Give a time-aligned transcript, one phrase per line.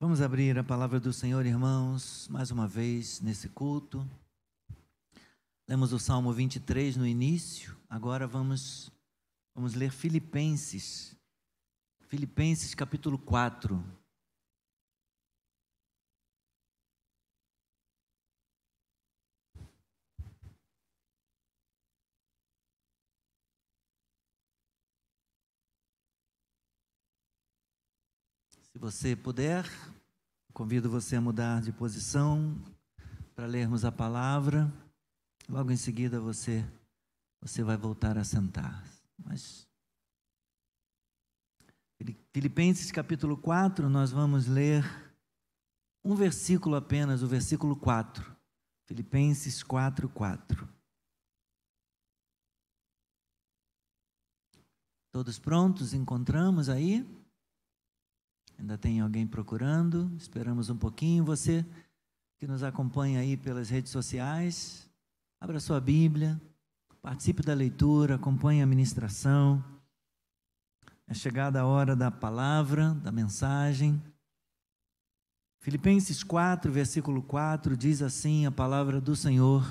[0.00, 4.08] Vamos abrir a palavra do Senhor, irmãos, mais uma vez nesse culto.
[5.66, 8.92] Lemos o Salmo 23 no início, agora vamos
[9.52, 11.16] vamos ler Filipenses.
[12.06, 13.84] Filipenses capítulo 4.
[28.78, 29.64] Se você puder,
[30.52, 32.56] convido você a mudar de posição
[33.34, 34.72] para lermos a palavra.
[35.48, 36.64] Logo em seguida você
[37.40, 38.84] você vai voltar a sentar.
[39.18, 39.66] Mas
[42.32, 44.84] Filipenses capítulo 4, nós vamos ler
[46.04, 48.32] um versículo apenas, o versículo 4.
[48.86, 50.68] Filipenses 4, 4.
[55.10, 55.92] Todos prontos?
[55.92, 57.17] Encontramos aí?
[58.58, 60.10] Ainda tem alguém procurando?
[60.16, 61.24] Esperamos um pouquinho.
[61.24, 61.64] Você
[62.38, 64.88] que nos acompanha aí pelas redes sociais,
[65.40, 66.40] abra sua Bíblia,
[67.00, 69.64] participe da leitura, acompanhe a ministração.
[71.06, 74.02] É chegada a hora da palavra, da mensagem.
[75.60, 79.64] Filipenses 4, versículo 4 diz assim a palavra do Senhor: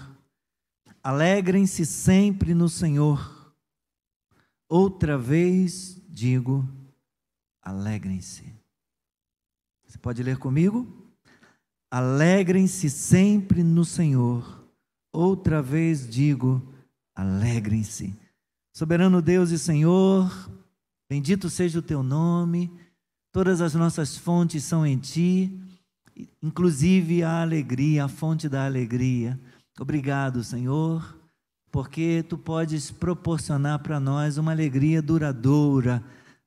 [1.04, 3.54] Alegrem-se sempre no Senhor.
[4.70, 6.68] Outra vez digo,
[7.62, 8.58] alegrem-se.
[9.88, 10.86] Você pode ler comigo?
[11.90, 14.66] Alegrem-se sempre no Senhor.
[15.14, 16.62] Outra vez digo,
[17.16, 18.14] alegrem-se.
[18.74, 20.52] Soberano Deus e Senhor,
[21.10, 22.70] bendito seja o teu nome.
[23.32, 25.58] Todas as nossas fontes são em ti,
[26.44, 29.40] inclusive a alegria, a fonte da alegria.
[29.80, 31.18] Obrigado, Senhor,
[31.72, 36.04] porque tu podes proporcionar para nós uma alegria duradoura,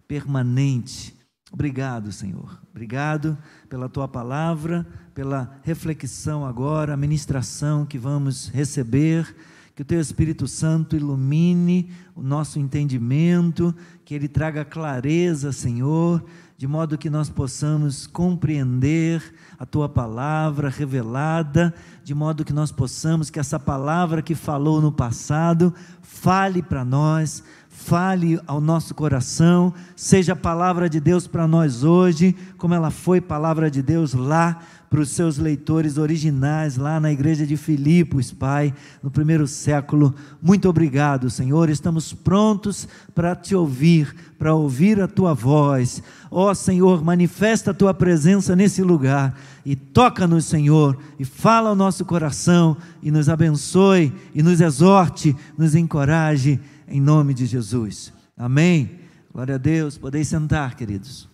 [0.06, 1.19] permanente
[1.52, 2.60] Obrigado, Senhor.
[2.70, 3.36] Obrigado
[3.68, 9.34] pela tua palavra, pela reflexão agora, a ministração que vamos receber.
[9.74, 13.74] Que o teu Espírito Santo ilumine o nosso entendimento,
[14.04, 16.22] que ele traga clareza, Senhor,
[16.56, 19.22] de modo que nós possamos compreender
[19.58, 21.74] a tua palavra revelada,
[22.04, 27.42] de modo que nós possamos, que essa palavra que falou no passado, fale para nós
[27.84, 33.20] fale ao nosso coração, seja a palavra de Deus para nós hoje, como ela foi
[33.20, 34.60] palavra de Deus lá
[34.90, 40.12] para os seus leitores originais, lá na igreja de Filipos, Pai, no primeiro século.
[40.42, 41.70] Muito obrigado, Senhor.
[41.70, 46.02] Estamos prontos para te ouvir, para ouvir a tua voz.
[46.28, 51.76] Ó oh, Senhor, manifesta a tua presença nesse lugar e toca-nos, Senhor, e fala ao
[51.76, 58.12] nosso coração e nos abençoe e nos exorte, nos encoraje em nome de Jesus.
[58.36, 59.00] Amém.
[59.32, 59.96] Glória a Deus.
[59.96, 61.28] Podeis sentar, queridos.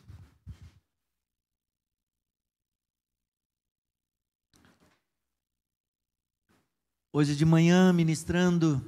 [7.10, 8.84] Hoje de manhã, ministrando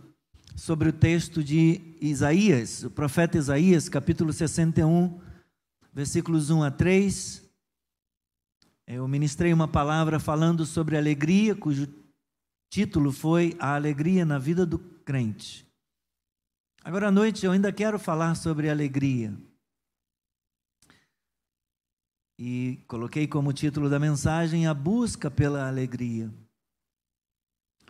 [0.54, 5.18] sobre o texto de Isaías, o profeta Isaías, capítulo 61,
[5.94, 7.42] versículos 1 a 3.
[8.86, 11.88] Eu ministrei uma palavra falando sobre alegria, cujo
[12.70, 15.67] título foi A Alegria na Vida do Crente.
[16.88, 19.36] Agora à noite eu ainda quero falar sobre alegria.
[22.38, 26.32] E coloquei como título da mensagem A Busca pela Alegria.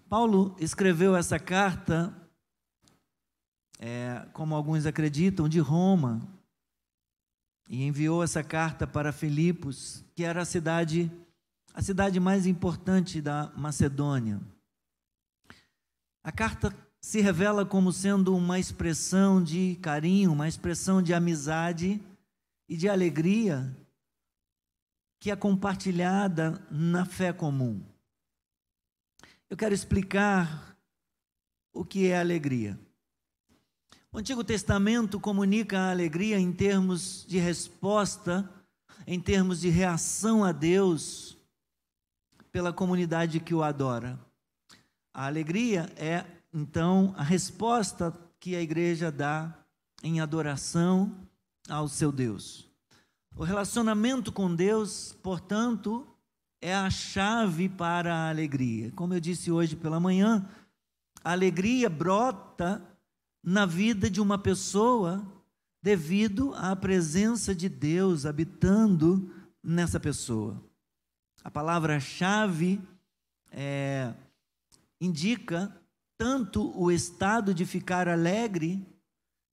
[0.08, 2.12] Paulo escreveu essa carta,
[3.78, 6.20] é, como alguns acreditam, de Roma,
[7.68, 11.08] e enviou essa carta para Filipos, que era a cidade,
[11.72, 14.40] a cidade mais importante da Macedônia.
[16.24, 22.00] A carta se revela como sendo uma expressão de carinho, uma expressão de amizade
[22.68, 23.74] e de alegria
[25.20, 27.82] que é compartilhada na fé comum.
[29.50, 30.76] Eu quero explicar
[31.72, 32.78] o que é alegria.
[34.12, 38.48] O Antigo Testamento comunica a alegria em termos de resposta,
[39.06, 41.36] em termos de reação a Deus
[42.50, 44.18] pela comunidade que o adora.
[45.12, 49.54] A alegria é então, a resposta que a igreja dá
[50.02, 51.14] em adoração
[51.68, 52.68] ao seu Deus.
[53.36, 56.06] O relacionamento com Deus, portanto,
[56.60, 58.90] é a chave para a alegria.
[58.92, 60.48] Como eu disse hoje pela manhã,
[61.22, 62.82] a alegria brota
[63.42, 65.24] na vida de uma pessoa
[65.82, 69.30] devido à presença de Deus habitando
[69.62, 70.60] nessa pessoa.
[71.44, 72.80] A palavra-chave
[73.52, 74.12] é,
[75.00, 75.77] indica
[76.18, 78.84] tanto o estado de ficar alegre,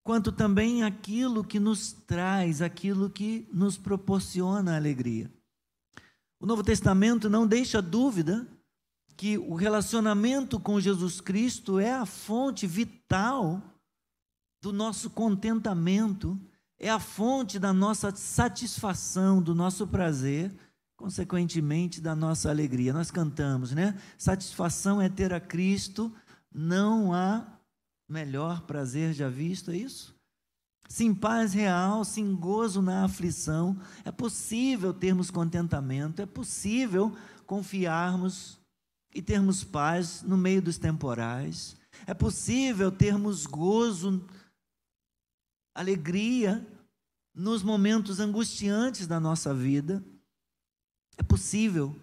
[0.03, 5.31] quanto também aquilo que nos traz, aquilo que nos proporciona alegria.
[6.39, 8.47] O Novo Testamento não deixa dúvida
[9.15, 13.61] que o relacionamento com Jesus Cristo é a fonte vital
[14.61, 16.37] do nosso contentamento,
[16.77, 20.51] é a fonte da nossa satisfação, do nosso prazer,
[20.97, 22.91] consequentemente da nossa alegria.
[22.91, 23.99] Nós cantamos, né?
[24.17, 26.11] Satisfação é ter a Cristo,
[26.57, 27.45] não há
[28.07, 30.15] melhor prazer já visto, é isso?
[30.87, 33.77] Sim, paz real, sim, gozo na aflição.
[34.05, 37.13] É possível termos contentamento, é possível
[37.45, 38.57] confiarmos
[39.13, 41.75] e termos paz no meio dos temporais.
[42.07, 44.25] É possível termos gozo,
[45.73, 46.65] alegria
[47.33, 50.01] nos momentos angustiantes da nossa vida.
[51.17, 51.93] É possível.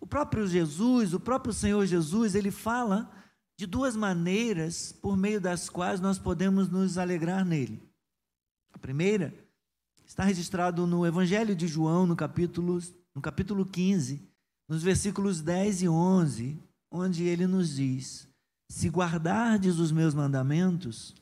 [0.00, 3.23] O próprio Jesus, o próprio Senhor Jesus, ele fala
[3.56, 7.80] de duas maneiras por meio das quais nós podemos nos alegrar nele.
[8.72, 9.32] A primeira
[10.04, 12.80] está registrado no Evangelho de João, no capítulo,
[13.14, 14.20] no capítulo 15,
[14.68, 16.58] nos versículos 10 e 11,
[16.90, 18.28] onde ele nos diz:
[18.68, 21.14] Se guardardes os meus mandamentos,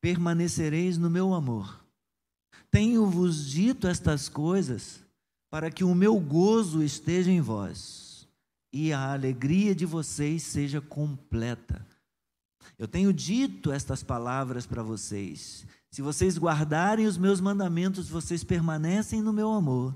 [0.00, 1.82] permanecereis no meu amor.
[2.70, 5.02] Tenho-vos dito estas coisas
[5.50, 8.11] para que o meu gozo esteja em vós
[8.72, 11.86] e a alegria de vocês seja completa.
[12.78, 15.66] Eu tenho dito estas palavras para vocês.
[15.90, 19.94] Se vocês guardarem os meus mandamentos, vocês permanecem no meu amor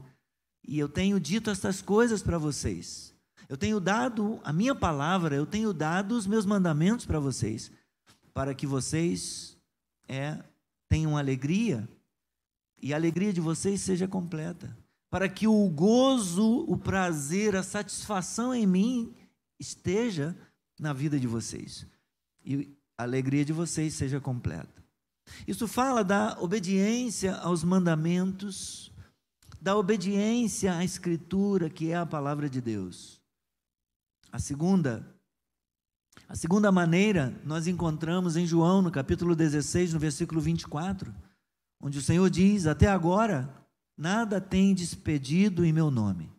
[0.67, 3.14] e eu tenho dito essas coisas para vocês.
[3.49, 7.70] Eu tenho dado a minha palavra, eu tenho dado os meus mandamentos para vocês,
[8.34, 9.56] para que vocês
[10.08, 10.43] é,
[10.88, 11.88] tenham alegria
[12.82, 14.76] e a alegria de vocês seja completa.
[15.17, 19.15] Para que o gozo, o prazer, a satisfação em mim
[19.59, 20.37] esteja
[20.79, 21.87] na vida de vocês.
[22.45, 24.85] E a alegria de vocês seja completa.
[25.49, 28.93] Isso fala da obediência aos mandamentos
[29.59, 33.19] da obediência à Escritura, que é a palavra de Deus.
[34.31, 35.19] A segunda,
[36.29, 41.11] a segunda maneira nós encontramos em João, no capítulo 16, no versículo 24,
[41.81, 43.66] onde o Senhor diz: Até agora
[43.97, 46.31] nada tendes pedido em meu nome.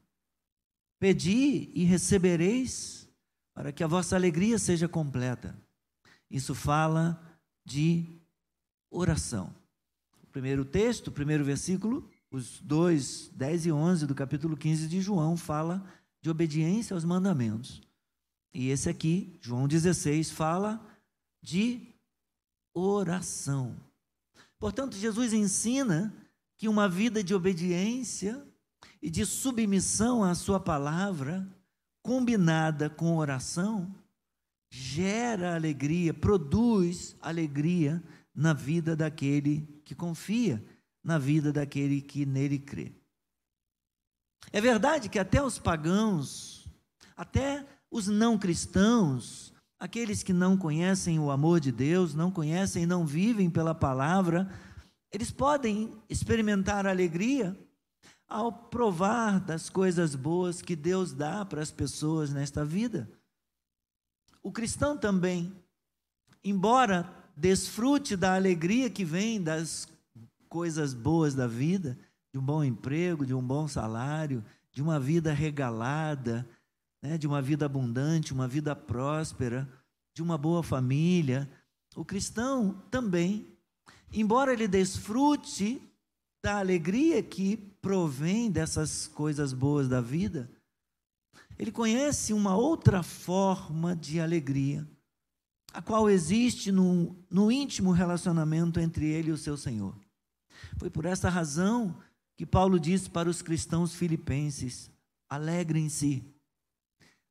[1.00, 3.08] Pedi e recebereis,
[3.54, 5.58] para que a vossa alegria seja completa.
[6.30, 7.22] Isso fala
[7.66, 8.06] de
[8.90, 9.54] oração.
[10.24, 15.02] O primeiro texto, o primeiro versículo, os 2, 10 e 11 do capítulo 15 de
[15.02, 15.86] João fala
[16.22, 17.82] de obediência aos mandamentos.
[18.54, 20.86] E esse aqui, João 16, fala
[21.42, 21.96] de
[22.74, 23.76] oração.
[24.60, 26.14] Portanto, Jesus ensina
[26.58, 28.44] que uma vida de obediência
[29.02, 31.48] e de submissão à sua palavra,
[32.02, 33.94] combinada com oração,
[34.70, 40.64] gera alegria, produz alegria na vida daquele que confia
[41.04, 42.92] na vida daquele que nele crê.
[44.52, 46.68] É verdade que até os pagãos,
[47.16, 52.86] até os não cristãos, aqueles que não conhecem o amor de Deus, não conhecem e
[52.86, 54.52] não vivem pela palavra,
[55.12, 57.58] eles podem experimentar alegria
[58.28, 63.10] ao provar das coisas boas que Deus dá para as pessoas nesta vida.
[64.44, 65.54] O cristão também,
[66.44, 69.88] embora desfrute da alegria que vem das
[70.50, 71.98] coisas boas da vida,
[72.32, 76.48] de um bom emprego, de um bom salário, de uma vida regalada,
[77.02, 79.68] né, de uma vida abundante, uma vida próspera,
[80.14, 81.50] de uma boa família.
[81.96, 83.57] O cristão também,
[84.12, 85.82] embora ele desfrute
[86.44, 90.50] da alegria que provém dessas coisas boas da vida,
[91.58, 94.88] ele conhece uma outra forma de alegria,
[95.74, 99.96] a qual existe no, no íntimo relacionamento entre ele e o seu Senhor.
[100.78, 101.98] Foi por essa razão
[102.36, 104.92] que Paulo disse para os cristãos filipenses:
[105.28, 106.24] alegrem-se,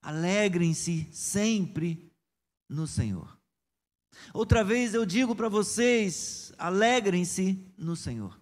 [0.03, 2.13] alegrem-se sempre
[2.69, 3.36] no Senhor.
[4.33, 8.39] Outra vez eu digo para vocês: alegrem-se no Senhor.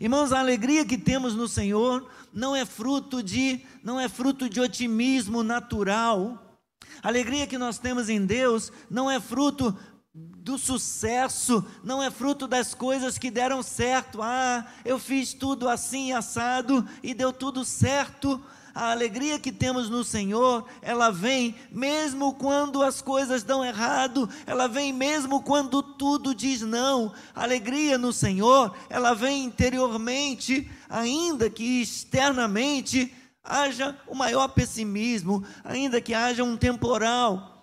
[0.00, 4.60] Irmãos, a alegria que temos no Senhor não é fruto de não é fruto de
[4.60, 6.58] otimismo natural.
[7.02, 9.76] A alegria que nós temos em Deus não é fruto
[10.14, 14.22] do sucesso, não é fruto das coisas que deram certo.
[14.22, 18.42] Ah, eu fiz tudo assim assado e deu tudo certo.
[18.74, 24.66] A alegria que temos no Senhor, ela vem mesmo quando as coisas dão errado, ela
[24.66, 27.12] vem mesmo quando tudo diz não.
[27.34, 33.14] A alegria no Senhor, ela vem interiormente, ainda que externamente
[33.44, 37.54] haja o maior pessimismo, ainda que haja um temporal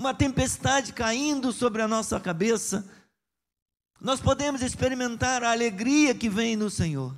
[0.00, 2.88] uma tempestade caindo sobre a nossa cabeça,
[4.00, 7.14] nós podemos experimentar a alegria que vem no Senhor.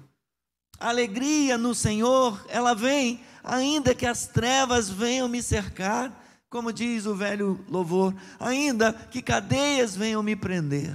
[0.80, 6.18] A alegria no Senhor, ela vem ainda que as trevas venham me cercar,
[6.48, 10.94] como diz o velho louvor, ainda que cadeias venham me prender.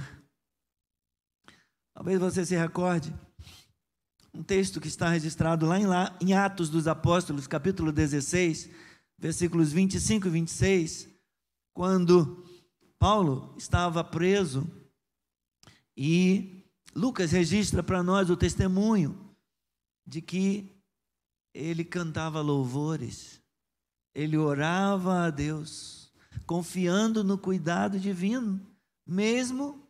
[1.94, 3.12] Talvez você se recorde
[4.32, 8.70] um texto que está registrado lá em, lá em Atos dos Apóstolos, capítulo 16,
[9.18, 11.08] versículos 25 e 26,
[11.74, 12.44] quando
[12.98, 14.70] Paulo estava preso
[15.96, 16.64] e
[16.94, 19.34] Lucas registra para nós o testemunho
[20.06, 20.77] de que
[21.58, 23.42] ele cantava louvores,
[24.14, 26.12] ele orava a Deus,
[26.46, 28.64] confiando no cuidado divino,
[29.04, 29.82] mesmo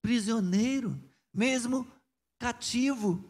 [0.00, 0.98] prisioneiro,
[1.32, 1.86] mesmo
[2.38, 3.29] cativo.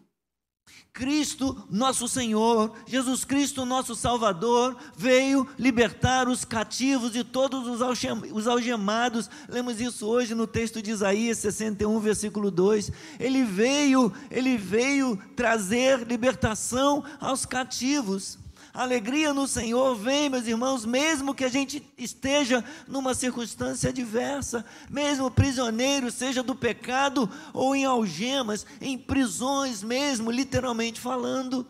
[0.92, 9.30] Cristo, nosso Senhor, Jesus Cristo, nosso Salvador, veio libertar os cativos e todos os algemados.
[9.48, 12.90] Lemos isso hoje no texto de Isaías 61, versículo 2.
[13.20, 18.38] Ele veio, ele veio trazer libertação aos cativos.
[18.72, 25.30] Alegria no Senhor vem, meus irmãos, mesmo que a gente esteja numa circunstância adversa, mesmo
[25.30, 31.66] prisioneiro, seja do pecado ou em algemas, em prisões mesmo, literalmente falando.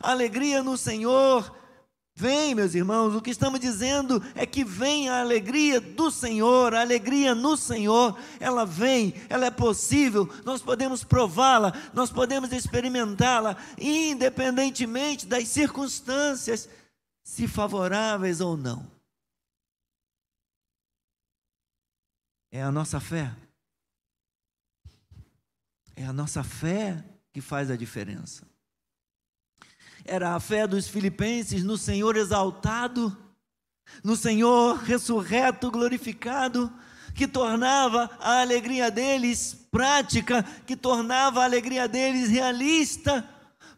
[0.00, 1.54] Alegria no Senhor
[2.18, 6.80] Vem, meus irmãos, o que estamos dizendo é que vem a alegria do Senhor, a
[6.80, 15.26] alegria no Senhor, ela vem, ela é possível, nós podemos prová-la, nós podemos experimentá-la, independentemente
[15.26, 16.70] das circunstâncias,
[17.22, 18.90] se favoráveis ou não.
[22.50, 23.30] É a nossa fé.
[25.94, 28.55] É a nossa fé que faz a diferença
[30.08, 33.16] era a fé dos filipenses no Senhor exaltado,
[34.02, 36.72] no Senhor ressurreto, glorificado,
[37.14, 43.28] que tornava a alegria deles prática, que tornava a alegria deles realista,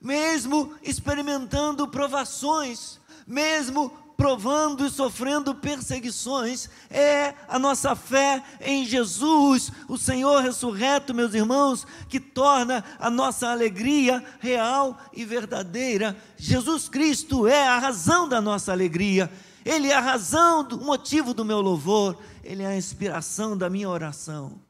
[0.00, 9.96] mesmo experimentando provações, mesmo provando e sofrendo perseguições, é a nossa fé em Jesus, o
[9.96, 16.16] Senhor ressurreto, meus irmãos, que torna a nossa alegria real e verdadeira.
[16.36, 19.30] Jesus Cristo é a razão da nossa alegria,
[19.64, 23.88] Ele é a razão, o motivo do meu louvor, Ele é a inspiração da minha
[23.88, 24.60] oração.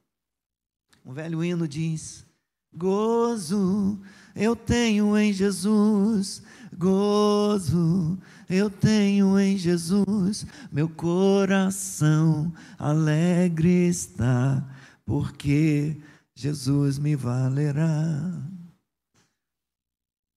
[1.07, 2.23] Um velho hino diz:
[2.71, 3.99] Gozo
[4.38, 6.40] eu tenho em Jesus,
[6.73, 8.17] gozo
[8.49, 14.67] eu tenho em Jesus, meu coração alegre está,
[15.05, 16.00] porque
[16.35, 18.43] Jesus me valerá.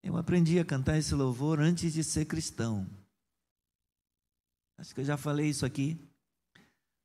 [0.03, 2.87] Eu aprendi a cantar esse louvor antes de ser cristão.
[4.77, 6.01] Acho que eu já falei isso aqui.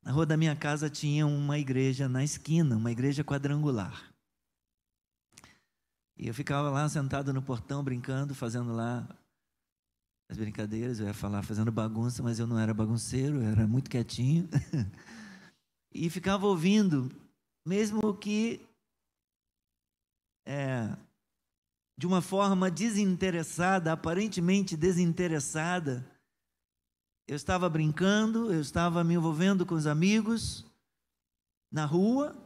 [0.02, 4.12] Na rua da minha casa tinha uma igreja na esquina, uma igreja quadrangular.
[6.16, 9.06] E eu ficava lá sentado no portão, brincando, fazendo lá
[10.28, 13.88] as brincadeiras, eu ia falar fazendo bagunça, mas eu não era bagunceiro, eu era muito
[13.88, 14.48] quietinho.
[15.94, 17.10] e ficava ouvindo,
[17.64, 18.60] mesmo que
[20.44, 20.96] é,
[21.96, 26.04] de uma forma desinteressada, aparentemente desinteressada.
[27.28, 30.64] Eu estava brincando, eu estava me envolvendo com os amigos
[31.72, 32.36] na rua,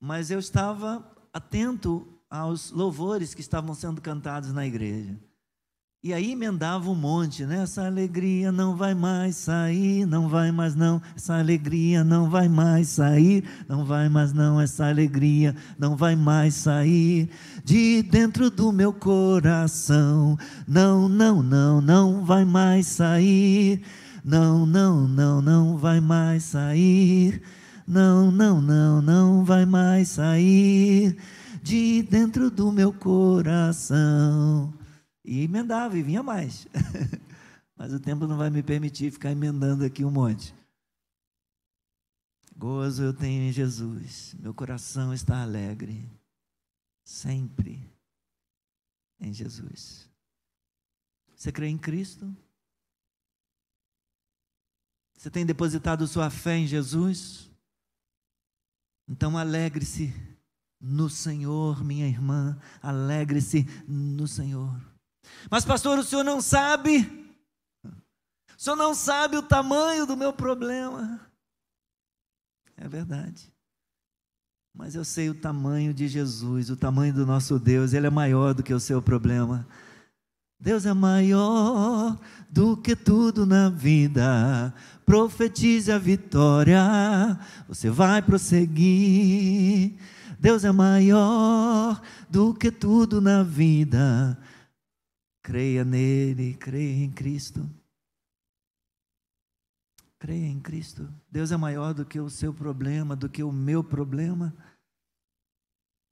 [0.00, 5.18] mas eu estava atento aos louvores que estavam sendo cantados na igreja.
[6.04, 7.62] E aí emendava um monte, né?
[7.62, 11.00] Essa alegria não vai mais sair, não vai mais não.
[11.14, 14.60] Essa alegria não vai mais sair, não vai mais não.
[14.60, 17.30] Essa alegria não vai mais sair
[17.64, 20.36] de dentro do meu coração.
[20.66, 23.80] Não, não, não, não vai mais sair.
[24.24, 27.40] Não, não, não, não vai mais sair.
[27.86, 31.16] Não, não, não, não vai mais sair
[31.62, 34.74] de dentro do meu coração.
[35.24, 36.66] E emendava e vinha mais.
[37.76, 40.54] Mas o tempo não vai me permitir ficar emendando aqui um monte.
[42.56, 46.08] Gozo eu tenho em Jesus, meu coração está alegre,
[47.02, 47.90] sempre
[49.18, 50.08] em Jesus.
[51.34, 52.36] Você crê em Cristo?
[55.16, 57.50] Você tem depositado sua fé em Jesus?
[59.08, 60.14] Então alegre-se
[60.80, 64.91] no Senhor, minha irmã, alegre-se no Senhor.
[65.50, 67.00] Mas, pastor, o senhor não sabe.
[67.84, 71.20] O senhor não sabe o tamanho do meu problema.
[72.76, 73.52] É verdade.
[74.74, 78.54] Mas eu sei o tamanho de Jesus, o tamanho do nosso Deus, Ele é maior
[78.54, 79.66] do que o seu problema.
[80.58, 84.72] Deus é maior do que tudo na vida.
[85.04, 87.38] Profetize a vitória,
[87.68, 89.94] você vai prosseguir.
[90.38, 92.00] Deus é maior
[92.30, 94.38] do que tudo na vida
[95.42, 97.68] Creia nele, creia em Cristo.
[100.18, 101.12] Creia em Cristo.
[101.28, 104.54] Deus é maior do que o seu problema, do que o meu problema.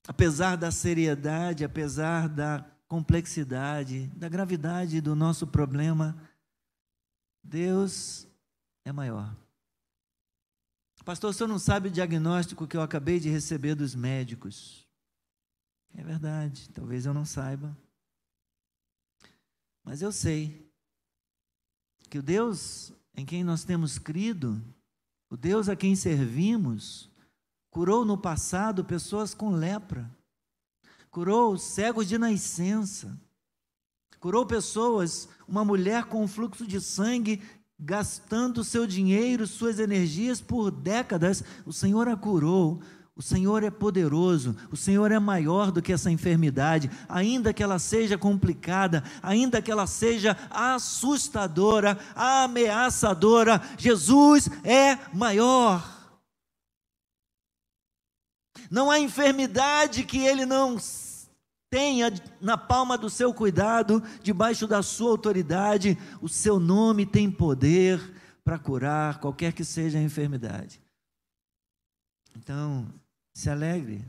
[0.09, 6.21] Apesar da seriedade, apesar da complexidade, da gravidade do nosso problema,
[7.43, 8.27] Deus
[8.85, 9.37] é maior.
[11.05, 14.87] Pastor, o senhor não sabe o diagnóstico que eu acabei de receber dos médicos.
[15.95, 17.77] É verdade, talvez eu não saiba.
[19.91, 20.71] Mas eu sei
[22.09, 24.63] que o Deus em quem nós temos crido,
[25.29, 27.11] o Deus a quem servimos,
[27.73, 30.09] curou no passado pessoas com lepra,
[31.11, 33.21] curou cegos de nascença,
[34.21, 37.43] curou pessoas, uma mulher com fluxo de sangue
[37.77, 42.81] gastando seu dinheiro, suas energias por décadas, o Senhor a curou.
[43.21, 47.79] O Senhor é poderoso, o Senhor é maior do que essa enfermidade, ainda que ela
[47.79, 55.87] seja complicada, ainda que ela seja assustadora, ameaçadora, Jesus é maior.
[58.71, 60.79] Não há enfermidade que ele não
[61.69, 62.11] tenha
[62.41, 68.01] na palma do seu cuidado, debaixo da sua autoridade, o seu nome tem poder
[68.43, 70.81] para curar qualquer que seja a enfermidade.
[72.35, 72.87] Então,
[73.33, 74.05] se alegre,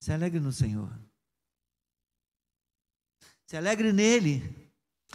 [0.00, 0.90] se alegre no Senhor.
[3.46, 4.64] Se alegre nele.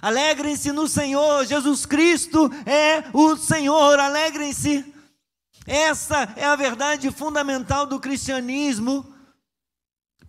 [0.01, 4.85] Alegrem-se no Senhor, Jesus Cristo é o Senhor, alegrem-se.
[5.65, 9.13] Essa é a verdade fundamental do cristianismo.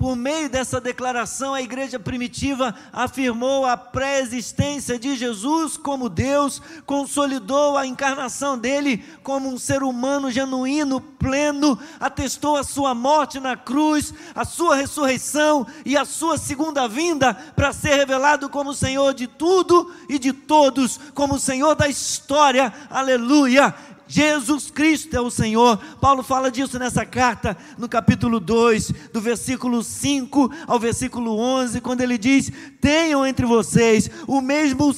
[0.00, 7.76] Por meio dessa declaração, a igreja primitiva afirmou a pré-existência de Jesus como Deus, consolidou
[7.76, 14.14] a encarnação dele como um ser humano genuíno, pleno, atestou a sua morte na cruz,
[14.34, 19.94] a sua ressurreição e a sua segunda vinda para ser revelado como Senhor de tudo
[20.08, 22.72] e de todos, como Senhor da história.
[22.88, 23.74] Aleluia!
[24.10, 25.76] Jesus Cristo é o Senhor.
[26.00, 32.00] Paulo fala disso nessa carta, no capítulo 2, do versículo 5 ao versículo 11, quando
[32.00, 34.92] ele diz: Tenham entre vocês o mesmo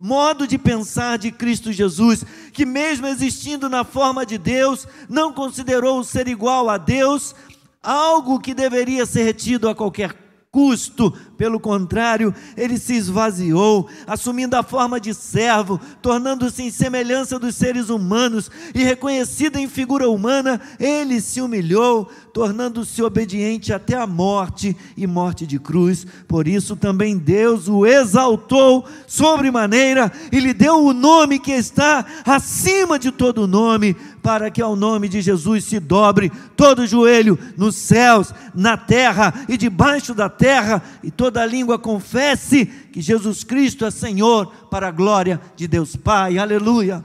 [0.00, 2.24] modo de pensar de Cristo Jesus,
[2.54, 7.34] que, mesmo existindo na forma de Deus, não considerou o ser igual a Deus
[7.82, 10.16] algo que deveria ser retido a qualquer
[10.50, 17.54] custo, pelo contrário, ele se esvaziou, assumindo a forma de servo, tornando-se em semelhança dos
[17.54, 24.76] seres humanos e reconhecido em figura humana, ele se humilhou, tornando-se obediente até a morte
[24.96, 26.06] e morte de cruz.
[26.26, 32.98] Por isso também Deus o exaltou sobremaneira e lhe deu o nome que está acima
[32.98, 38.32] de todo nome, para que ao nome de Jesus se dobre todo joelho nos céus,
[38.54, 44.68] na terra e debaixo da terra, e toda língua confesse que Jesus Cristo é Senhor,
[44.68, 46.36] para a glória de Deus Pai.
[46.36, 47.02] Aleluia.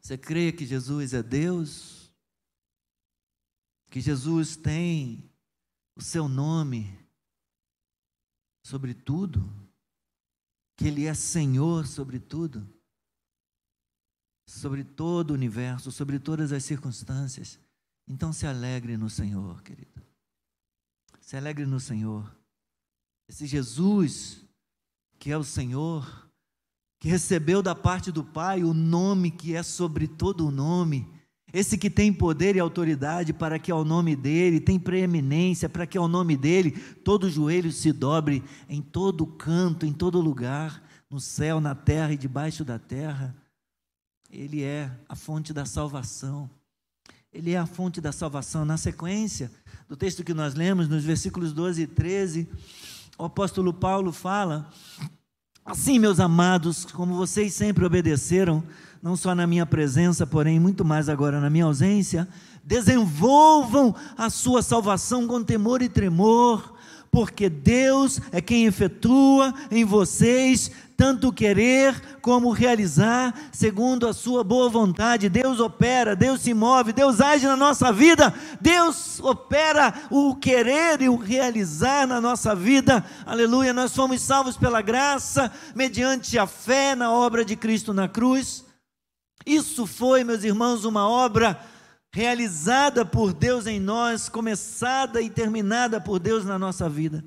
[0.00, 2.10] Você crê que Jesus é Deus?
[3.90, 5.30] Que Jesus tem
[5.94, 6.98] o seu nome
[8.62, 9.46] sobre tudo?
[10.78, 12.66] Que Ele é Senhor sobre tudo?
[14.46, 17.58] sobre todo o universo, sobre todas as circunstâncias.
[18.06, 20.04] Então se alegre no Senhor, querido.
[21.34, 22.32] Se alegre no Senhor.
[23.28, 24.44] Esse Jesus,
[25.18, 26.30] que é o Senhor,
[27.00, 31.12] que recebeu da parte do Pai o nome que é sobre todo o nome,
[31.52, 35.98] esse que tem poder e autoridade para que ao nome dele, tem preeminência para que
[35.98, 41.60] ao nome dele todo joelho se dobre em todo canto, em todo lugar, no céu,
[41.60, 43.34] na terra e debaixo da terra.
[44.30, 46.48] Ele é a fonte da salvação.
[47.32, 48.64] Ele é a fonte da salvação.
[48.64, 49.50] Na sequência
[49.88, 52.48] do texto que nós lemos, nos versículos 12 e 13,
[53.18, 54.68] o apóstolo Paulo fala:
[55.64, 58.62] Assim, meus amados, como vocês sempre obedeceram,
[59.02, 62.28] não só na minha presença, porém muito mais agora na minha ausência,
[62.64, 66.73] desenvolvam a sua salvação com temor e tremor,
[67.14, 74.68] porque Deus é quem efetua em vocês tanto querer como realizar, segundo a sua boa
[74.68, 75.28] vontade.
[75.28, 81.08] Deus opera, Deus se move, Deus age na nossa vida, Deus opera o querer e
[81.08, 83.04] o realizar na nossa vida.
[83.24, 88.64] Aleluia, nós fomos salvos pela graça, mediante a fé na obra de Cristo na cruz.
[89.46, 91.60] Isso foi, meus irmãos, uma obra
[92.14, 97.24] realizada por Deus em nós, começada e terminada por Deus na nossa vida.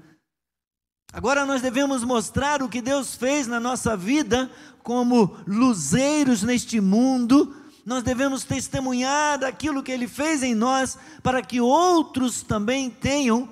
[1.11, 4.49] Agora nós devemos mostrar o que Deus fez na nossa vida
[4.81, 7.53] como luzeiros neste mundo.
[7.85, 13.49] Nós devemos testemunhar daquilo que Ele fez em nós, para que outros também tenham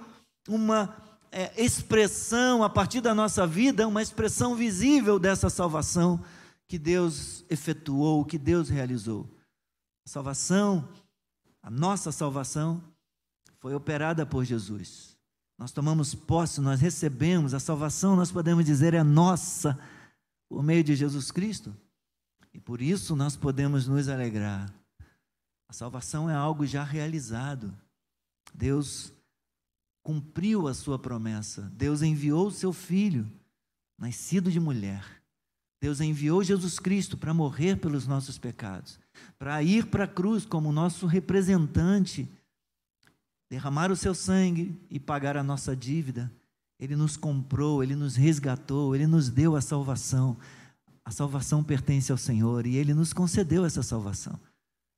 [0.47, 0.95] uma
[1.33, 6.23] é, expressão a partir da nossa vida, uma expressão visível dessa salvação
[6.65, 9.29] que Deus efetuou, que Deus realizou.
[10.07, 10.87] Salvação,
[11.65, 12.79] a nossa salvação,
[13.57, 15.17] foi operada por Jesus.
[15.57, 19.75] Nós tomamos posse, nós recebemos a salvação, nós podemos dizer é nossa
[20.47, 21.75] por meio de Jesus Cristo.
[22.53, 24.71] E por isso nós podemos nos alegrar.
[25.67, 27.75] A salvação é algo já realizado.
[28.53, 29.11] Deus
[30.03, 31.63] cumpriu a sua promessa.
[31.73, 33.27] Deus enviou o seu filho,
[33.97, 35.03] nascido de mulher.
[35.81, 38.99] Deus enviou Jesus Cristo para morrer pelos nossos pecados,
[39.45, 42.27] para ir para a cruz como nosso representante,
[43.47, 46.31] derramar o seu sangue e pagar a nossa dívida.
[46.79, 50.35] Ele nos comprou, ele nos resgatou, ele nos deu a salvação.
[51.03, 54.39] A salvação pertence ao Senhor e ele nos concedeu essa salvação.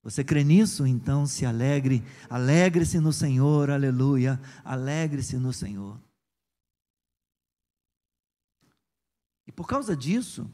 [0.02, 0.88] Você crê nisso?
[0.88, 6.00] Então se alegre, alegre-se no Senhor, aleluia, alegre-se no Senhor.
[9.46, 10.50] E por causa disso,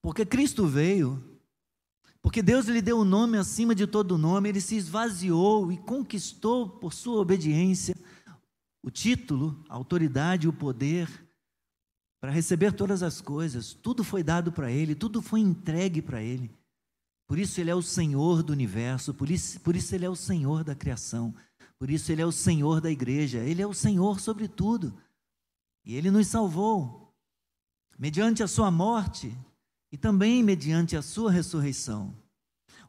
[0.00, 1.33] porque Cristo veio,
[2.24, 5.76] porque Deus lhe deu o um nome acima de todo nome, ele se esvaziou e
[5.76, 7.94] conquistou por sua obediência
[8.82, 11.06] o título, a autoridade, o poder
[12.22, 13.74] para receber todas as coisas.
[13.74, 16.50] Tudo foi dado para ele, tudo foi entregue para ele.
[17.26, 20.16] Por isso ele é o Senhor do universo, por isso, por isso ele é o
[20.16, 21.34] Senhor da criação,
[21.78, 24.98] por isso ele é o Senhor da igreja, ele é o Senhor sobre tudo.
[25.84, 27.14] E ele nos salvou
[27.98, 29.36] mediante a sua morte
[29.94, 32.12] e também mediante a sua ressurreição.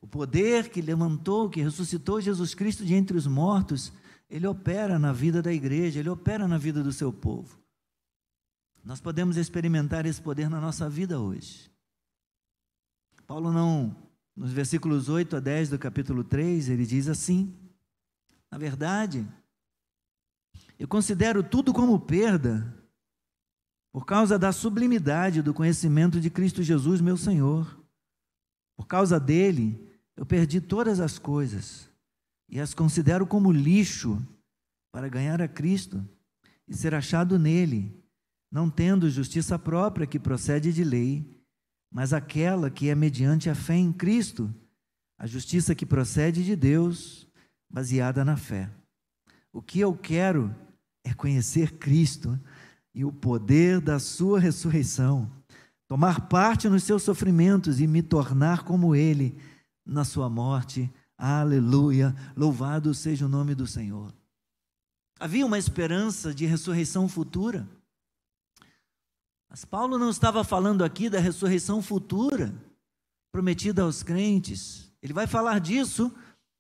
[0.02, 3.94] O poder que levantou, que ressuscitou Jesus Cristo de entre os mortos,
[4.28, 7.60] ele opera na vida da igreja, ele opera na vida do seu povo.
[8.84, 11.70] Nós podemos experimentar esse poder na nossa vida hoje.
[13.28, 13.96] Paulo não
[14.36, 17.56] nos versículos 8 a 10 do capítulo 3, ele diz assim:
[18.50, 19.28] Na verdade,
[20.80, 22.76] eu considero tudo como perda,
[23.95, 27.81] por causa da sublimidade do conhecimento de Cristo Jesus, meu Senhor.
[28.75, 31.89] Por causa dele, eu perdi todas as coisas
[32.49, 34.21] e as considero como lixo
[34.91, 36.05] para ganhar a Cristo
[36.67, 37.97] e ser achado nele,
[38.51, 41.41] não tendo justiça própria que procede de lei
[41.89, 44.53] mas aquela que é mediante a fé em Cristo,
[45.17, 47.25] a justiça que procede de Deus,
[47.69, 48.69] baseada na fé.
[49.53, 50.53] O que eu quero
[51.05, 52.38] é conhecer Cristo
[52.95, 55.29] e o poder da Sua ressurreição,
[55.86, 59.38] tomar parte nos seus sofrimentos e me tornar como Ele
[59.86, 60.89] na Sua morte.
[61.17, 62.15] Aleluia!
[62.36, 64.13] Louvado seja o nome do Senhor.
[65.19, 67.67] Havia uma esperança de ressurreição futura.
[69.49, 72.53] Mas Paulo não estava falando aqui da ressurreição futura
[73.31, 74.91] prometida aos crentes.
[75.01, 76.13] Ele vai falar disso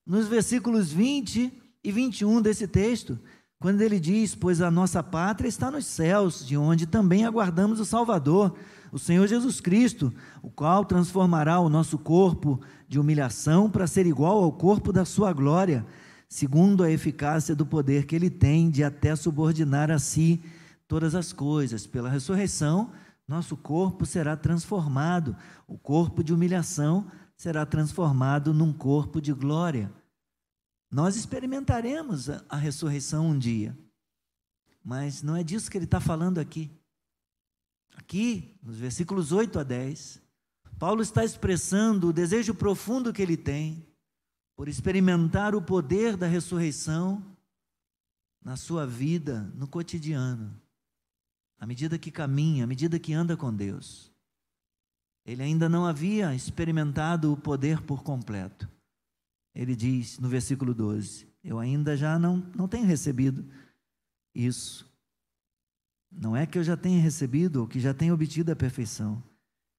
[0.05, 3.17] nos versículos 20 e 21 desse texto,
[3.65, 7.85] quando ele diz: Pois a nossa pátria está nos céus, de onde também aguardamos o
[7.85, 8.53] Salvador,
[8.91, 14.43] o Senhor Jesus Cristo, o qual transformará o nosso corpo de humilhação para ser igual
[14.43, 15.83] ao corpo da sua glória,
[16.29, 20.43] segundo a eficácia do poder que ele tem de até subordinar a si
[20.87, 21.87] todas as coisas.
[21.87, 22.91] Pela ressurreição,
[23.27, 25.35] nosso corpo será transformado.
[25.67, 29.91] O corpo de humilhação será transformado num corpo de glória.
[30.95, 33.77] Nós experimentaremos a, a ressurreição um dia.
[34.81, 36.71] Mas não é disso que ele está falando aqui.
[37.97, 40.21] Aqui, nos versículos 8 a 10,
[40.79, 43.85] Paulo está expressando o desejo profundo que ele tem
[44.55, 47.21] por experimentar o poder da ressurreição
[48.41, 50.57] na sua vida, no cotidiano
[51.59, 54.09] à medida que caminha, à medida que anda com Deus.
[55.25, 58.69] Ele ainda não havia experimentado o poder por completo.
[59.55, 63.49] Ele diz no versículo 12: Eu ainda já não, não tenho recebido
[64.33, 64.93] isso.
[66.11, 69.23] Não é que eu já tenha recebido ou que já tenha obtido a perfeição.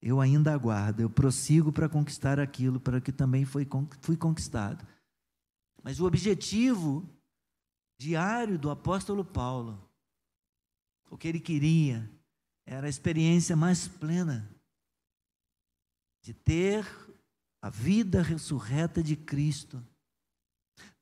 [0.00, 3.66] Eu ainda aguardo, eu prossigo para conquistar aquilo para que também foi,
[4.00, 4.86] fui conquistado.
[5.82, 7.08] Mas o objetivo
[7.98, 9.86] diário do apóstolo Paulo
[11.10, 12.10] o que ele queria
[12.64, 14.50] era a experiência mais plena
[16.22, 16.84] de ter
[17.66, 19.84] a vida ressurreta de Cristo,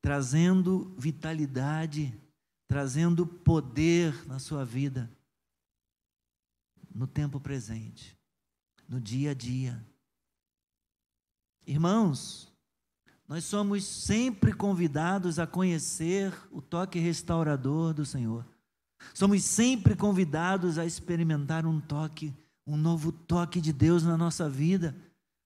[0.00, 2.18] trazendo vitalidade,
[2.66, 5.11] trazendo poder na sua vida,
[6.94, 8.18] no tempo presente,
[8.88, 9.87] no dia a dia.
[11.66, 12.50] Irmãos,
[13.29, 18.46] nós somos sempre convidados a conhecer o toque restaurador do Senhor.
[19.12, 22.33] Somos sempre convidados a experimentar um toque,
[22.66, 24.96] um novo toque de Deus na nossa vida,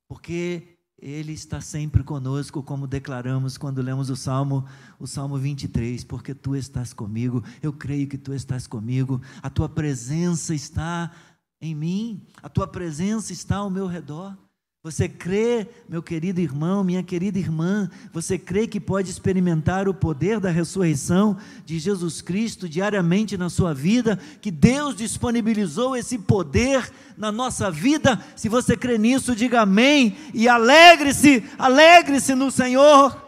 [0.07, 4.65] porque Ele está sempre conosco, como declaramos quando lemos o Salmo,
[4.99, 9.69] o Salmo 23, porque tu estás comigo, eu creio que tu estás comigo, a tua
[9.69, 11.13] presença está
[11.61, 14.37] em mim, a tua presença está ao meu redor.
[14.81, 20.38] Você crê, meu querido irmão, minha querida irmã, você crê que pode experimentar o poder
[20.38, 27.33] da ressurreição de Jesus Cristo diariamente na sua vida, que Deus disponibilizou esse poder na
[27.33, 28.25] nossa vida?
[28.37, 33.21] Se você crê nisso, diga amém e alegre-se, alegre-se no Senhor.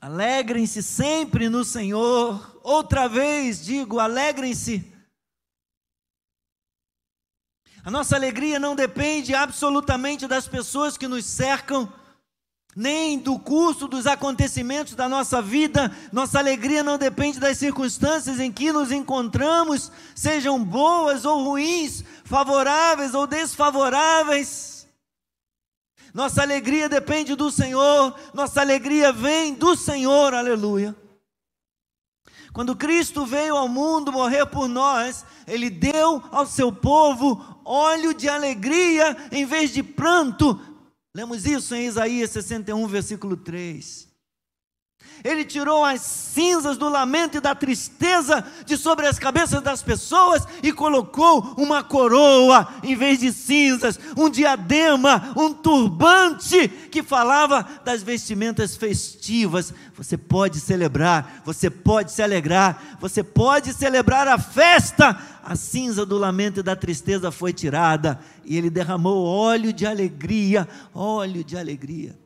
[0.00, 2.60] Alegrem-se sempre no Senhor.
[2.62, 4.99] Outra vez digo, alegrem-se.
[7.84, 11.90] A nossa alegria não depende absolutamente das pessoas que nos cercam,
[12.76, 15.90] nem do curso dos acontecimentos da nossa vida.
[16.12, 23.14] Nossa alegria não depende das circunstâncias em que nos encontramos, sejam boas ou ruins, favoráveis
[23.14, 24.86] ou desfavoráveis.
[26.12, 30.94] Nossa alegria depende do Senhor, nossa alegria vem do Senhor, aleluia.
[32.52, 38.28] Quando Cristo veio ao mundo morrer por nós, Ele deu ao seu povo óleo de
[38.28, 40.60] alegria em vez de pranto.
[41.14, 44.09] Lemos isso em Isaías 61, versículo 3.
[45.22, 50.46] Ele tirou as cinzas do lamento e da tristeza de sobre as cabeças das pessoas
[50.62, 58.02] e colocou uma coroa em vez de cinzas, um diadema, um turbante que falava das
[58.02, 59.74] vestimentas festivas.
[59.94, 65.18] Você pode celebrar, você pode se alegrar, você pode celebrar a festa.
[65.42, 70.68] A cinza do lamento e da tristeza foi tirada e ele derramou óleo de alegria,
[70.94, 72.19] óleo de alegria.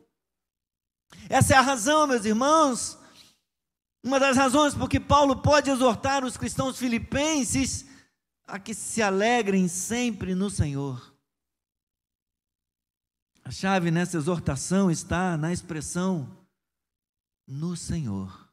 [1.29, 2.97] Essa é a razão, meus irmãos,
[4.03, 7.85] uma das razões porque Paulo pode exortar os cristãos filipenses
[8.47, 11.13] a que se alegrem sempre no Senhor.
[13.43, 16.29] A chave nessa exortação está na expressão
[17.47, 18.45] no Senhor.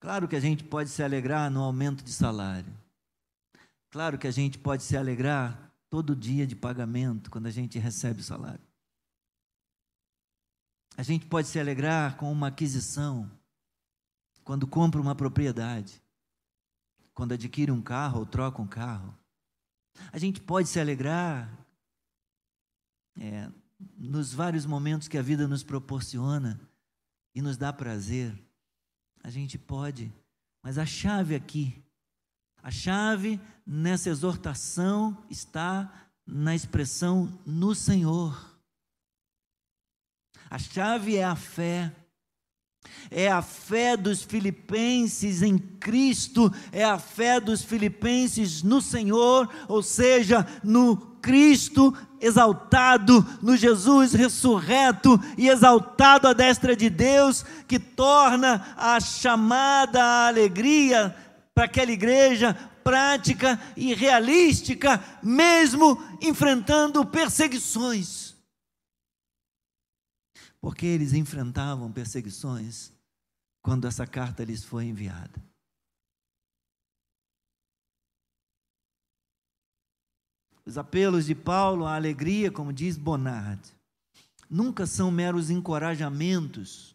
[0.00, 2.72] Claro que a gente pode se alegrar no aumento de salário.
[3.90, 8.20] Claro que a gente pode se alegrar todo dia de pagamento, quando a gente recebe
[8.20, 8.69] o salário.
[10.96, 13.30] A gente pode se alegrar com uma aquisição,
[14.44, 16.02] quando compra uma propriedade,
[17.14, 19.16] quando adquire um carro ou troca um carro.
[20.12, 21.48] A gente pode se alegrar
[23.18, 23.50] é,
[23.96, 26.60] nos vários momentos que a vida nos proporciona
[27.34, 28.36] e nos dá prazer.
[29.22, 30.12] A gente pode,
[30.62, 31.82] mas a chave aqui,
[32.62, 38.49] a chave nessa exortação está na expressão no Senhor.
[40.50, 41.92] A chave é a fé.
[43.08, 49.82] É a fé dos filipenses em Cristo, é a fé dos filipenses no Senhor, ou
[49.82, 58.74] seja, no Cristo exaltado, no Jesus ressurreto e exaltado à destra de Deus, que torna
[58.76, 61.14] a chamada à alegria
[61.54, 68.29] para aquela igreja prática e realística, mesmo enfrentando perseguições
[70.60, 72.92] porque eles enfrentavam perseguições
[73.62, 75.42] quando essa carta lhes foi enviada.
[80.64, 83.60] Os apelos de Paulo à alegria, como diz Bonard,
[84.48, 86.94] nunca são meros encorajamentos.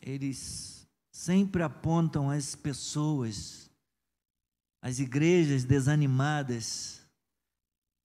[0.00, 3.70] Eles sempre apontam as pessoas,
[4.80, 7.04] as igrejas desanimadas,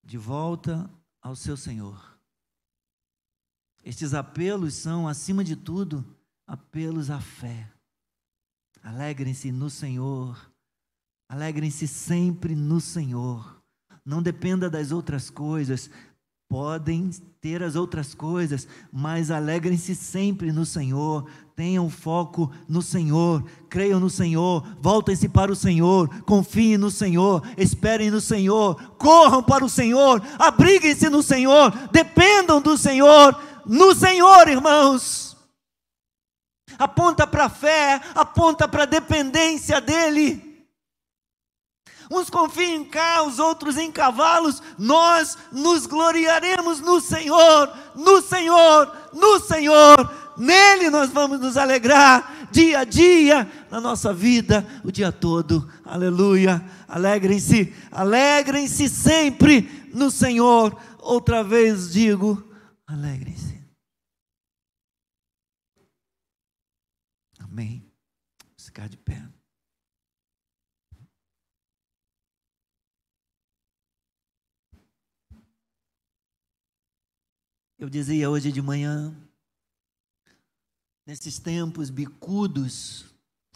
[0.03, 0.89] de volta
[1.21, 2.14] ao seu Senhor.
[3.85, 6.03] Estes apelos são, acima de tudo,
[6.47, 7.69] apelos à fé.
[8.83, 10.51] Alegrem-se no Senhor.
[11.29, 13.61] Alegrem-se sempre no Senhor.
[14.03, 15.91] Não dependa das outras coisas.
[16.49, 21.29] Podem ter as outras coisas, mas alegrem-se sempre no Senhor.
[21.55, 23.43] Tenham foco no Senhor.
[23.69, 24.65] Creiam no Senhor.
[24.81, 26.09] Voltem-se para o Senhor.
[26.23, 27.43] Confiem no Senhor.
[27.55, 28.75] Esperem no Senhor.
[28.97, 30.21] Corram para o Senhor.
[30.39, 31.71] Abriguem-se no Senhor.
[31.91, 35.35] Dependam do Senhor no Senhor, irmãos.
[36.77, 40.45] Aponta para a fé, aponta para a dependência dEle.
[42.11, 44.61] Uns confiam em carros, outros em cavalos.
[44.77, 50.11] Nós nos gloriaremos no Senhor, no Senhor, no Senhor.
[50.37, 55.69] Nele nós vamos nos alegrar dia a dia na nossa vida, o dia todo.
[55.83, 56.63] Aleluia.
[56.87, 60.77] Alegrem-se, alegrem-se sempre no Senhor.
[60.99, 62.43] Outra vez digo,
[62.87, 63.44] alegrem-se.
[67.55, 67.89] Amém.
[68.49, 69.31] Vamos ficar de pé.
[77.79, 79.15] Eu dizia hoje de manhã,
[81.05, 83.05] nesses tempos bicudos,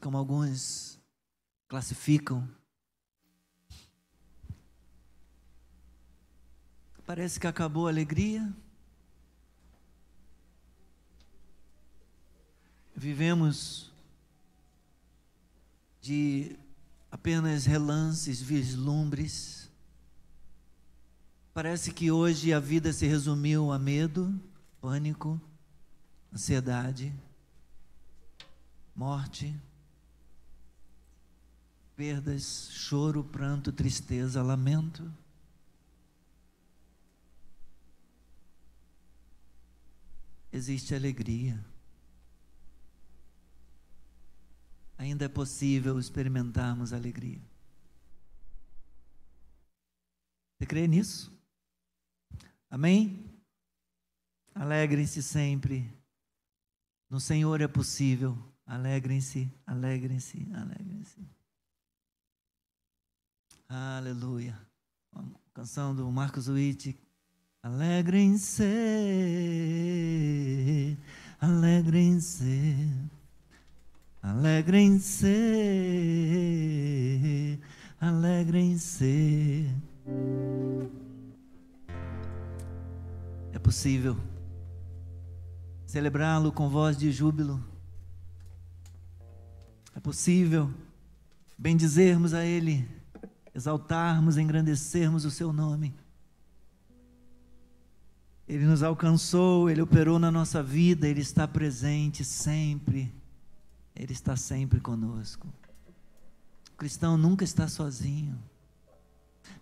[0.01, 0.97] como alguns
[1.67, 2.49] classificam,
[7.05, 8.49] parece que acabou a alegria,
[12.99, 13.89] Vivemos
[16.01, 16.59] de
[17.09, 19.71] apenas relances, vislumbres.
[21.53, 24.37] Parece que hoje a vida se resumiu a medo,
[24.81, 25.39] pânico,
[26.33, 27.13] ansiedade,
[28.93, 29.57] morte,
[31.95, 35.09] perdas, choro, pranto, tristeza, lamento.
[40.51, 41.63] Existe alegria.
[44.99, 47.41] Ainda é possível experimentarmos alegria.
[50.57, 51.33] Você crê nisso?
[52.69, 53.25] Amém?
[54.53, 55.89] Alegrem-se sempre.
[57.09, 58.37] No Senhor é possível.
[58.65, 61.25] Alegrem-se, alegrem-se, alegrem-se.
[63.69, 64.59] Aleluia.
[65.13, 66.99] Uma canção do Marcos Witt.
[67.63, 68.63] Alegrem-se,
[71.39, 73.09] alegrem-se.
[74.21, 75.27] Alegrem-se,
[78.01, 79.65] alegrem-se.
[83.53, 84.17] É possível
[85.85, 87.63] celebrá-lo com voz de júbilo.
[89.95, 90.69] É possível
[91.57, 92.87] bendizermos a Ele,
[93.55, 95.95] exaltarmos, engrandecermos o Seu nome.
[98.47, 103.18] Ele nos alcançou, Ele operou na nossa vida, Ele está presente sempre.
[103.99, 105.45] Ele está sempre conosco.
[106.73, 108.39] O cristão nunca está sozinho.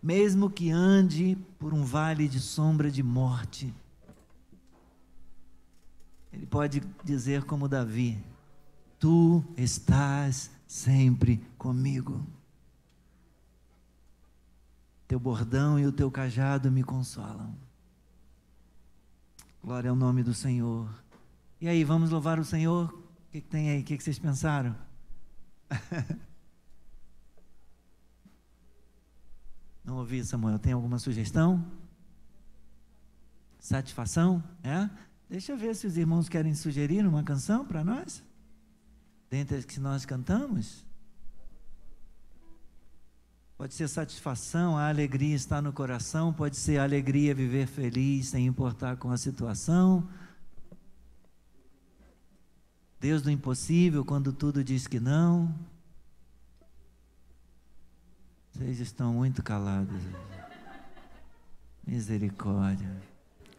[0.01, 3.73] Mesmo que ande por um vale de sombra de morte,
[6.31, 8.23] ele pode dizer como Davi:
[8.99, 12.23] Tu estás sempre comigo.
[15.07, 17.55] Teu bordão e o teu cajado me consolam.
[19.63, 20.87] Glória ao nome do Senhor.
[21.59, 23.06] E aí, vamos louvar o Senhor
[23.37, 23.81] que, que tem aí?
[23.81, 24.75] O que, que vocês pensaram?
[29.83, 30.57] Não ouvi, Samuel.
[30.59, 31.65] Tem alguma sugestão?
[33.59, 34.43] Satisfação?
[34.63, 34.89] É?
[35.29, 38.23] Deixa eu ver se os irmãos querem sugerir uma canção para nós.
[39.29, 40.85] Dentre as que nós cantamos.
[43.57, 48.97] Pode ser satisfação, a alegria está no coração, pode ser alegria viver feliz sem importar
[48.97, 50.07] com a situação
[52.99, 55.53] Deus do impossível quando tudo diz que não.
[58.51, 60.01] Vocês estão muito calados.
[61.85, 62.89] Misericórdia.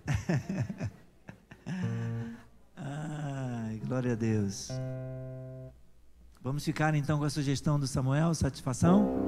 [2.76, 4.68] Ai, glória a Deus.
[6.42, 9.27] Vamos ficar então com a sugestão do Samuel, satisfação?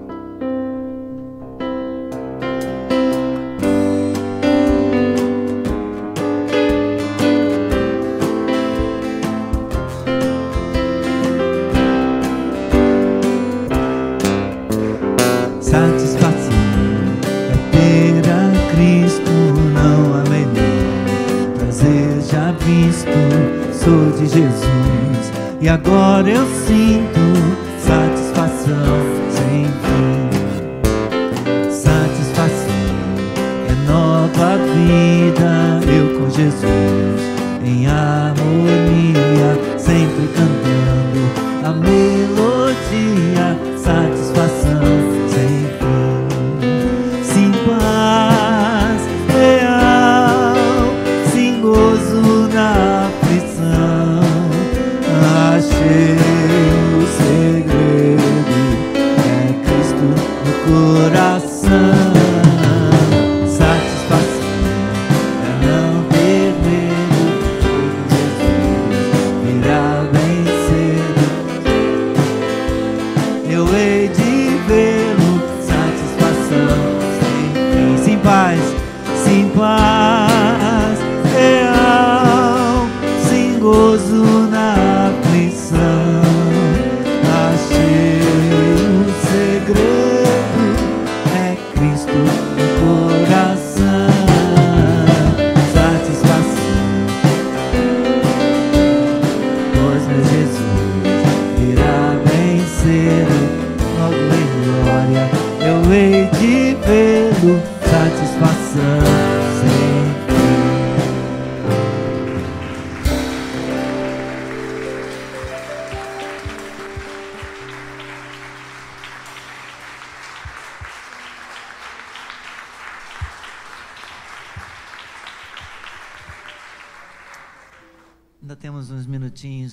[25.68, 27.20] Agora eu sinto
[27.78, 28.96] satisfação
[29.30, 30.30] sem fim.
[31.70, 33.14] Satisfação
[33.68, 37.20] é nova vida, eu com Jesus
[37.62, 41.20] em harmonia, sempre cantando
[41.62, 43.69] a melodia.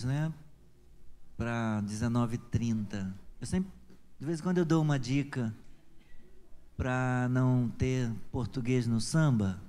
[0.04, 0.32] Né?
[1.36, 3.14] Para 19h30.
[3.40, 3.72] Eu sempre,
[4.20, 5.54] de vez em quando, eu dou uma dica
[6.76, 9.60] para não ter português no samba.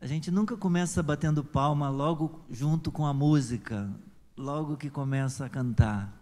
[0.00, 3.90] A gente nunca começa batendo palma logo junto com a música,
[4.36, 6.12] logo que começa a cantar.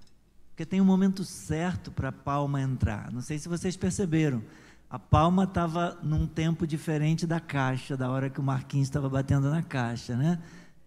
[0.50, 3.12] Porque tem um momento certo para a palma entrar.
[3.12, 4.42] Não sei se vocês perceberam.
[4.88, 9.50] A palma estava num tempo diferente da caixa, da hora que o Marquinhos estava batendo
[9.50, 10.38] na caixa, né?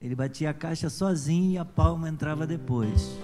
[0.02, 3.18] Ele batia a caixa sozinho e a palma entrava depois.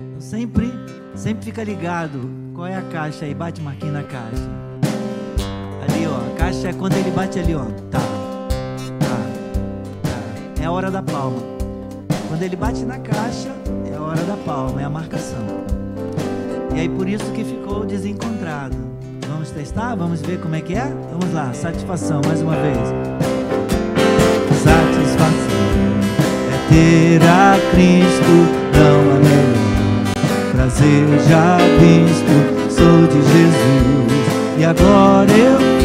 [0.00, 0.72] Então, sempre,
[1.14, 2.30] sempre fica ligado.
[2.54, 3.34] Qual é a caixa aí?
[3.34, 4.48] Bate Marquinhos na caixa.
[5.82, 6.32] Ali, ó.
[6.32, 7.64] A caixa é quando ele bate ali, ó.
[7.90, 7.98] Tá.
[9.00, 9.16] Tá.
[10.02, 10.62] Tá.
[10.62, 11.42] É a hora da palma.
[12.28, 13.50] Quando ele bate na caixa,
[13.90, 15.44] é a hora da palma, é a marcação.
[16.74, 18.76] E aí por isso que ficou desencontrado.
[19.28, 19.94] Vamos testar?
[19.96, 20.86] Vamos ver como é que é?
[21.10, 23.41] Vamos lá, satisfação, mais uma vez
[26.72, 28.34] ter a Cristo
[28.74, 31.06] não há prazer.
[31.28, 32.34] Já visto
[32.70, 34.58] sou de Jesus.
[34.58, 35.81] E agora eu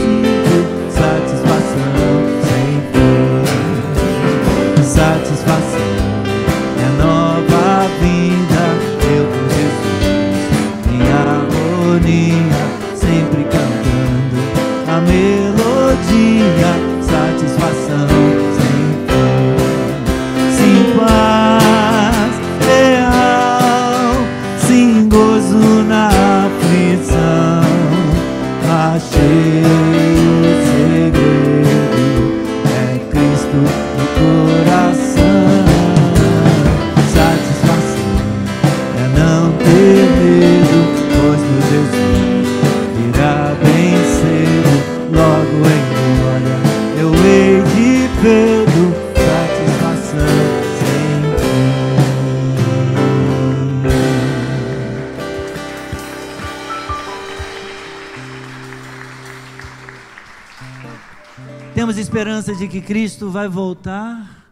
[62.00, 64.52] esperança de que Cristo vai voltar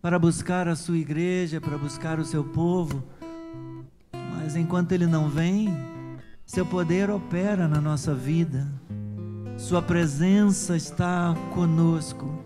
[0.00, 3.02] para buscar a sua igreja, para buscar o seu povo.
[4.12, 5.68] Mas enquanto ele não vem,
[6.46, 8.66] seu poder opera na nossa vida.
[9.58, 12.44] Sua presença está conosco.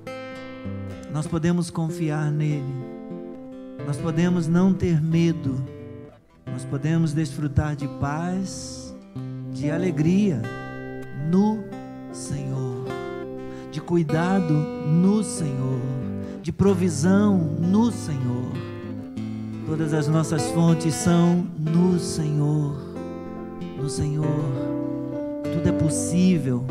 [1.13, 2.75] Nós podemos confiar nele.
[3.87, 5.63] Nós podemos não ter medo.
[6.47, 8.95] Nós podemos desfrutar de paz,
[9.53, 10.41] de alegria
[11.31, 11.63] no
[12.13, 12.54] Senhor
[13.75, 15.81] de cuidado no Senhor,
[16.41, 18.53] de provisão no Senhor.
[19.67, 22.77] Todas as nossas fontes são no Senhor,
[23.77, 24.45] no Senhor.
[25.53, 26.65] Tudo é possível,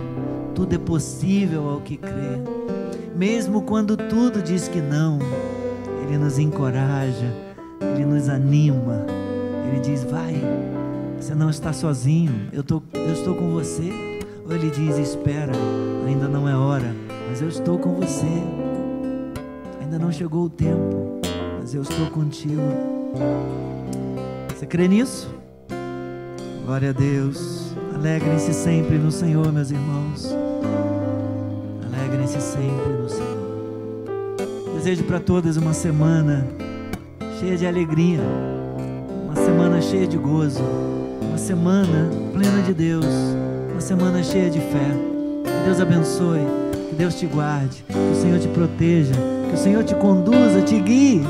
[0.55, 2.41] tudo é possível ao que crê.
[3.13, 5.19] Mesmo quando tudo diz que não,
[6.07, 7.35] Ele nos encoraja,
[7.81, 9.05] Ele nos anima,
[9.67, 10.41] Ele diz: vai,
[11.19, 14.12] você não está sozinho, eu, tô, eu estou com você.
[14.45, 15.53] Ou Ele diz: espera
[16.05, 16.95] ainda não é hora,
[17.29, 18.43] mas eu estou com você.
[19.81, 21.21] Ainda não chegou o tempo,
[21.59, 22.61] mas eu estou contigo.
[24.49, 25.33] Você crê nisso?
[26.65, 27.73] Glória a Deus.
[27.95, 30.33] Alegrem-se sempre no Senhor, meus irmãos.
[31.85, 33.33] Alegrem-se sempre no Senhor.
[34.75, 36.45] Desejo para todas uma semana
[37.39, 38.19] cheia de alegria,
[39.23, 40.63] uma semana cheia de gozo,
[41.21, 43.05] uma semana plena de Deus,
[43.73, 44.91] uma semana cheia de fé.
[45.43, 46.41] Que Deus abençoe,
[46.89, 49.13] que Deus te guarde, que o Senhor te proteja,
[49.49, 51.23] que o Senhor te conduza, te guie,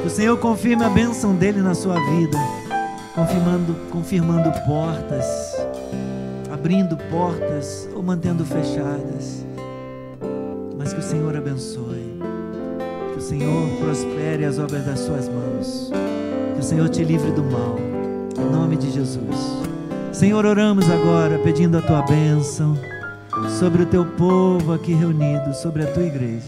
[0.00, 2.38] que o Senhor confirme a bênção dele na sua vida,
[3.14, 5.26] confirmando, confirmando portas,
[6.52, 9.44] abrindo portas ou mantendo fechadas.
[10.78, 12.20] Mas que o Senhor abençoe,
[13.12, 15.90] que o Senhor prospere as obras das suas mãos,
[16.54, 17.76] que o Senhor te livre do mal,
[18.38, 19.71] em nome de Jesus.
[20.22, 22.78] Senhor, oramos agora pedindo a tua bênção
[23.58, 26.46] sobre o teu povo aqui reunido, sobre a tua igreja,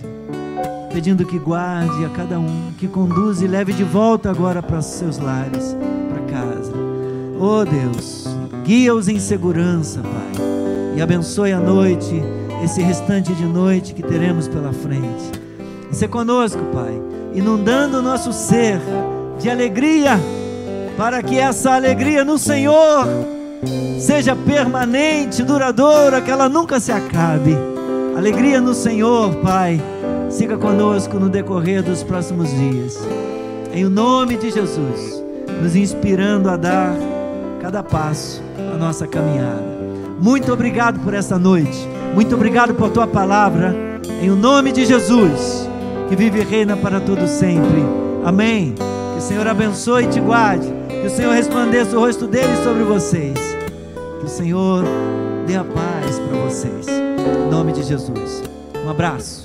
[0.92, 4.86] pedindo que guarde a cada um, que conduza e leve de volta agora para os
[4.86, 5.76] seus lares,
[6.08, 6.72] para casa.
[7.40, 8.28] Oh Deus,
[8.64, 10.44] guia-os em segurança, Pai,
[10.96, 12.22] e abençoe a noite,
[12.62, 15.32] esse restante de noite que teremos pela frente.
[15.90, 16.94] E ser conosco, Pai,
[17.34, 18.78] inundando o nosso ser
[19.40, 20.12] de alegria,
[20.96, 23.34] para que essa alegria no Senhor
[23.98, 27.56] seja permanente, duradoura, que ela nunca se acabe.
[28.16, 29.80] Alegria no Senhor, Pai.
[30.30, 32.98] Siga conosco no decorrer dos próximos dias.
[33.72, 35.22] Em o nome de Jesus,
[35.62, 36.94] nos inspirando a dar
[37.60, 38.42] cada passo
[38.72, 39.62] a nossa caminhada.
[40.20, 41.88] Muito obrigado por essa noite.
[42.14, 43.74] Muito obrigado por tua palavra.
[44.22, 45.68] Em o nome de Jesus.
[46.08, 47.82] que vive e reina para todo sempre.
[48.24, 48.74] Amém.
[48.76, 50.83] Que o Senhor abençoe e te guarde.
[51.04, 53.38] Que o Senhor resplandeça o rosto dele sobre vocês.
[54.20, 54.82] Que o Senhor
[55.46, 56.86] dê a paz para vocês.
[56.88, 58.42] Em nome de Jesus.
[58.82, 59.43] Um abraço.